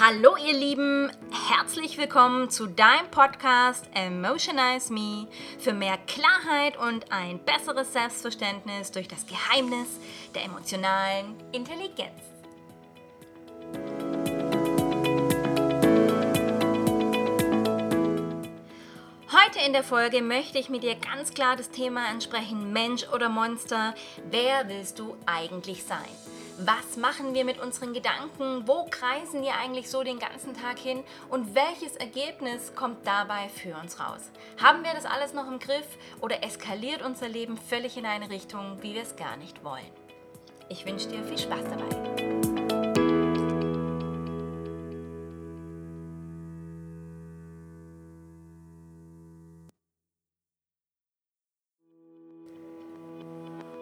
[0.00, 1.10] Hallo ihr Lieben,
[1.50, 5.28] herzlich willkommen zu deinem Podcast Emotionize Me
[5.58, 9.88] für mehr Klarheit und ein besseres Selbstverständnis durch das Geheimnis
[10.34, 12.27] der emotionalen Intelligenz.
[19.58, 23.28] Heute in der Folge möchte ich mit dir ganz klar das Thema ansprechen, Mensch oder
[23.28, 23.92] Monster,
[24.30, 25.98] wer willst du eigentlich sein?
[26.58, 28.68] Was machen wir mit unseren Gedanken?
[28.68, 31.02] Wo kreisen wir eigentlich so den ganzen Tag hin?
[31.28, 34.30] Und welches Ergebnis kommt dabei für uns raus?
[34.62, 35.86] Haben wir das alles noch im Griff
[36.20, 39.90] oder eskaliert unser Leben völlig in eine Richtung, wie wir es gar nicht wollen?
[40.68, 42.37] Ich wünsche dir viel Spaß dabei.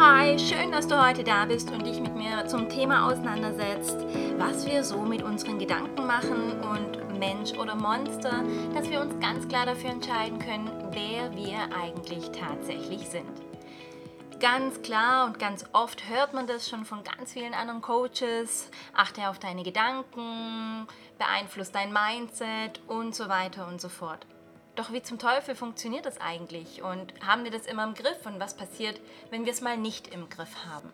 [0.00, 3.96] Hi, schön, dass du heute da bist und dich mit mir zum Thema auseinandersetzt,
[4.36, 9.48] was wir so mit unseren Gedanken machen und Mensch oder Monster, dass wir uns ganz
[9.48, 13.26] klar dafür entscheiden können, wer wir eigentlich tatsächlich sind.
[14.38, 18.70] Ganz klar und ganz oft hört man das schon von ganz vielen anderen Coaches.
[18.94, 20.86] Achte auf deine Gedanken,
[21.18, 24.24] beeinflusst dein Mindset und so weiter und so fort.
[24.78, 26.82] Doch wie zum Teufel funktioniert das eigentlich?
[26.84, 28.24] Und haben wir das immer im Griff?
[28.26, 30.92] Und was passiert, wenn wir es mal nicht im Griff haben?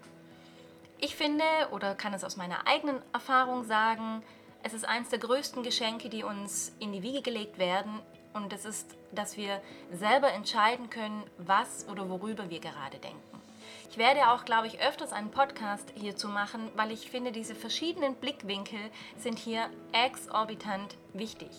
[0.97, 4.23] Ich finde, oder kann es aus meiner eigenen Erfahrung sagen,
[4.63, 8.01] es ist eines der größten Geschenke, die uns in die Wiege gelegt werden.
[8.33, 9.61] Und das ist, dass wir
[9.93, 13.44] selber entscheiden können, was oder worüber wir gerade denken.
[13.91, 18.15] Ich werde auch, glaube ich, öfters einen Podcast hierzu machen, weil ich finde, diese verschiedenen
[18.17, 18.79] Blickwinkel
[19.17, 21.51] sind hier exorbitant wichtig.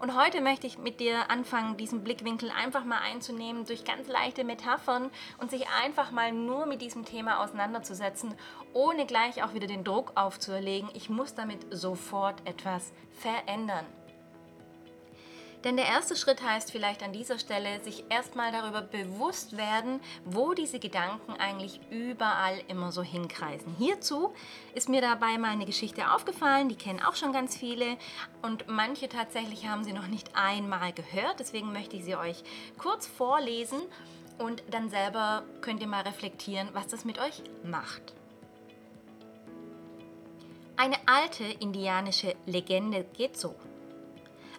[0.00, 4.44] Und heute möchte ich mit dir anfangen, diesen Blickwinkel einfach mal einzunehmen durch ganz leichte
[4.44, 8.34] Metaphern und sich einfach mal nur mit diesem Thema auseinanderzusetzen,
[8.72, 13.86] ohne gleich auch wieder den Druck aufzuerlegen, ich muss damit sofort etwas verändern.
[15.64, 20.54] Denn der erste Schritt heißt vielleicht an dieser Stelle, sich erstmal darüber bewusst werden, wo
[20.54, 23.74] diese Gedanken eigentlich überall immer so hinkreisen.
[23.76, 24.32] Hierzu
[24.74, 27.96] ist mir dabei mal eine Geschichte aufgefallen, die kennen auch schon ganz viele
[28.42, 31.40] und manche tatsächlich haben sie noch nicht einmal gehört.
[31.40, 32.44] Deswegen möchte ich sie euch
[32.78, 33.80] kurz vorlesen
[34.38, 38.14] und dann selber könnt ihr mal reflektieren, was das mit euch macht.
[40.76, 43.56] Eine alte indianische Legende geht so.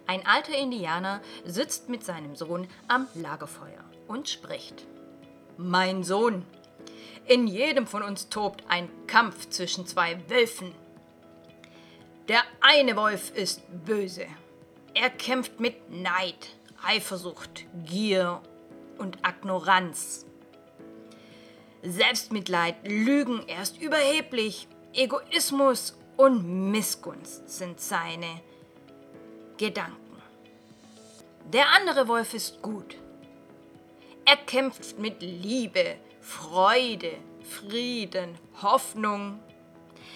[0.09, 4.87] Ein alter Indianer sitzt mit seinem Sohn am Lagerfeuer und spricht.
[5.55, 6.47] Mein Sohn,
[7.27, 10.73] in jedem von uns tobt ein Kampf zwischen zwei Wölfen.
[12.27, 14.25] Der eine Wolf ist böse.
[14.95, 18.41] Er kämpft mit Neid, Eifersucht, Gier
[18.97, 20.25] und Ignoranz.
[21.83, 28.41] Selbstmitleid, Lügen, er ist überheblich, Egoismus und Missgunst sind seine
[29.59, 30.21] Gedanken.
[31.51, 32.95] Der andere Wolf ist gut.
[34.23, 37.11] Er kämpft mit Liebe, Freude,
[37.43, 39.37] Frieden, Hoffnung,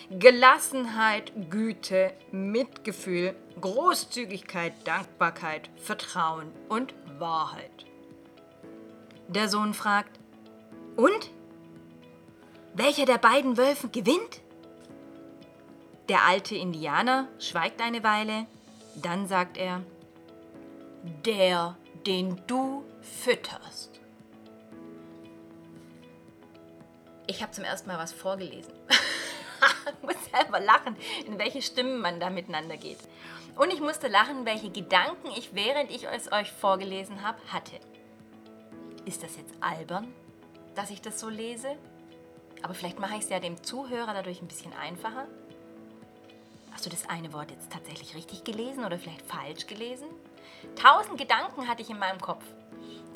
[0.10, 7.86] Gelassenheit, Güte, Mitgefühl, Großzügigkeit, Dankbarkeit, Vertrauen und Wahrheit.
[9.28, 10.22] Der Sohn fragt,
[10.96, 11.32] und?
[12.76, 14.40] Welcher der beiden Wölfe gewinnt?
[16.08, 18.48] Der alte Indianer schweigt eine Weile,
[18.96, 19.82] dann sagt er,
[21.26, 24.00] der, den du fütterst.
[27.28, 28.74] Ich habe zum ersten Mal was vorgelesen.
[28.90, 30.96] ich muss selber lachen,
[31.26, 33.00] in welche Stimmen man da miteinander geht.
[33.56, 37.80] Und ich musste lachen, welche Gedanken ich, während ich es euch vorgelesen habe, hatte.
[39.06, 40.14] Ist das jetzt albern,
[40.76, 41.78] dass ich das so lese?
[42.62, 45.28] Aber vielleicht mache ich es ja dem Zuhörer dadurch ein bisschen einfacher.
[46.74, 50.08] Hast du das eine Wort jetzt tatsächlich richtig gelesen oder vielleicht falsch gelesen?
[50.76, 52.44] Tausend Gedanken hatte ich in meinem Kopf.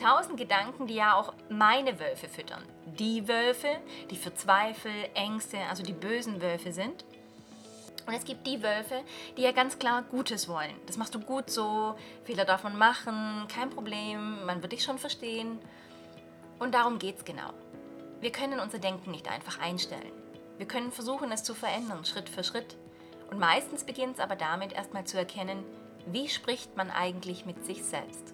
[0.01, 2.61] Tausend Gedanken, die ja auch meine Wölfe füttern.
[2.85, 3.77] Die Wölfe,
[4.11, 7.03] die für Zweifel, Ängste, also die bösen Wölfe sind.
[8.05, 9.01] Und es gibt die Wölfe,
[9.35, 10.75] die ja ganz klar Gutes wollen.
[10.85, 14.99] Das machst du gut so, Fehler darf man machen, kein Problem, man wird dich schon
[14.99, 15.59] verstehen.
[16.59, 17.53] Und darum geht es genau.
[18.21, 20.11] Wir können unser Denken nicht einfach einstellen.
[20.57, 22.77] Wir können versuchen, es zu verändern, Schritt für Schritt.
[23.29, 25.63] Und meistens beginnt es aber damit, erstmal zu erkennen,
[26.05, 28.33] wie spricht man eigentlich mit sich selbst?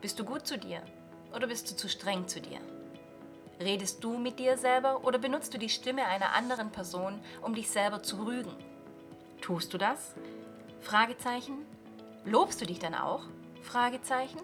[0.00, 0.82] Bist du gut zu dir
[1.34, 2.60] oder bist du zu streng zu dir?
[3.58, 7.70] Redest du mit dir selber oder benutzt du die Stimme einer anderen Person, um dich
[7.70, 8.52] selber zu rügen?
[9.40, 10.14] Tust du das?
[10.80, 11.64] Fragezeichen.
[12.24, 13.22] Lobst du dich dann auch?
[13.62, 14.40] Fragezeichen.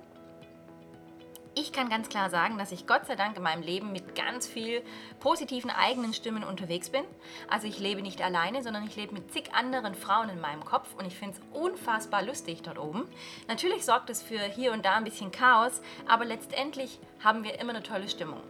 [1.54, 4.46] Ich kann ganz klar sagen, dass ich Gott sei Dank in meinem Leben mit ganz
[4.46, 4.82] viel
[5.20, 7.04] positiven eigenen Stimmen unterwegs bin.
[7.46, 10.94] Also ich lebe nicht alleine, sondern ich lebe mit zig anderen Frauen in meinem Kopf
[10.96, 13.06] und ich finde es unfassbar lustig dort oben.
[13.48, 17.74] Natürlich sorgt es für hier und da ein bisschen Chaos, aber letztendlich haben wir immer
[17.74, 18.40] eine tolle Stimmung.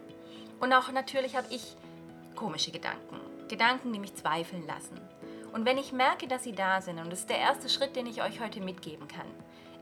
[0.61, 1.75] Und auch natürlich habe ich
[2.37, 3.19] komische Gedanken.
[3.49, 5.01] Gedanken, die mich zweifeln lassen.
[5.53, 8.07] Und wenn ich merke, dass sie da sind, und das ist der erste Schritt, den
[8.07, 9.27] ich euch heute mitgeben kann,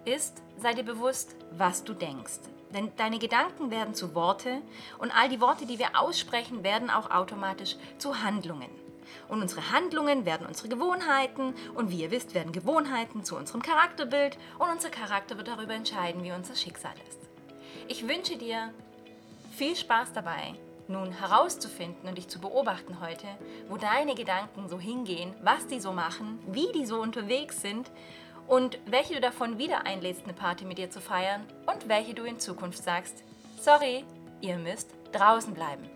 [0.06, 2.40] ist, sei dir bewusst, was du denkst.
[2.74, 4.62] Denn deine Gedanken werden zu Worte
[4.98, 8.70] und all die Worte, die wir aussprechen, werden auch automatisch zu Handlungen.
[9.28, 14.38] Und unsere Handlungen werden unsere Gewohnheiten und wie ihr wisst, werden Gewohnheiten zu unserem Charakterbild
[14.58, 17.18] und unser Charakter wird darüber entscheiden, wie unser Schicksal ist.
[17.88, 18.72] Ich wünsche dir
[19.56, 20.54] viel Spaß dabei,
[20.86, 23.26] nun herauszufinden und dich zu beobachten heute,
[23.68, 27.90] wo deine Gedanken so hingehen, was die so machen, wie die so unterwegs sind
[28.50, 32.24] und welche du davon wieder einlädst, eine Party mit dir zu feiern und welche du
[32.24, 33.22] in Zukunft sagst,
[33.60, 34.04] sorry,
[34.40, 35.88] ihr müsst draußen bleiben.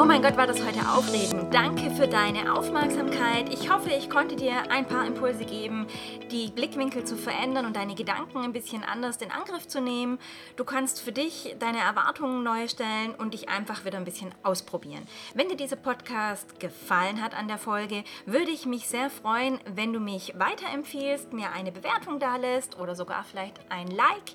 [0.00, 1.52] Oh mein Gott, war das heute aufregend.
[1.52, 3.52] Danke für deine Aufmerksamkeit.
[3.52, 5.86] Ich hoffe, ich konnte dir ein paar Impulse geben,
[6.30, 10.18] die Blickwinkel zu verändern und deine Gedanken ein bisschen anders in Angriff zu nehmen.
[10.56, 15.06] Du kannst für dich deine Erwartungen neu stellen und dich einfach wieder ein bisschen ausprobieren.
[15.34, 19.92] Wenn dir dieser Podcast gefallen hat an der Folge, würde ich mich sehr freuen, wenn
[19.92, 24.32] du mich weiterempfiehlst, mir eine Bewertung da lässt oder sogar vielleicht ein Like.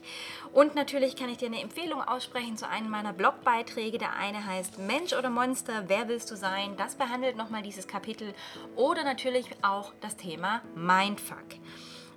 [0.54, 3.98] Und natürlich kann ich dir eine Empfehlung aussprechen zu einem meiner Blogbeiträge.
[3.98, 6.76] Der eine heißt Mensch oder Monster Monster, wer willst du sein?
[6.76, 8.34] Das behandelt nochmal dieses Kapitel
[8.76, 11.46] oder natürlich auch das Thema Mindfuck.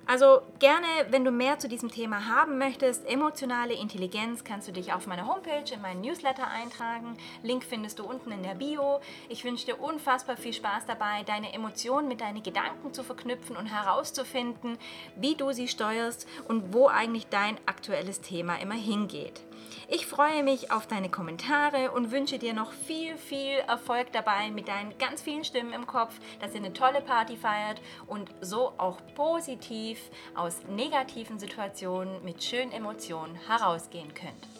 [0.07, 4.93] Also gerne, wenn du mehr zu diesem Thema haben möchtest, emotionale Intelligenz, kannst du dich
[4.93, 7.17] auf meiner Homepage in meinen Newsletter eintragen.
[7.45, 8.99] Link findest du unten in der Bio.
[9.29, 13.67] Ich wünsche dir unfassbar viel Spaß dabei, deine Emotionen mit deinen Gedanken zu verknüpfen und
[13.67, 14.79] herauszufinden,
[15.15, 19.43] wie du sie steuerst und wo eigentlich dein aktuelles Thema immer hingeht.
[19.89, 24.69] Ich freue mich auf deine Kommentare und wünsche dir noch viel, viel Erfolg dabei mit
[24.69, 28.99] deinen ganz vielen Stimmen im Kopf, dass ihr eine tolle Party feiert und so auch
[29.15, 29.99] positiv
[30.35, 34.58] aus negativen Situationen mit schönen Emotionen herausgehen könnt.